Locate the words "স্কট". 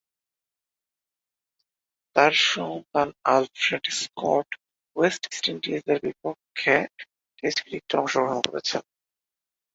3.99-4.47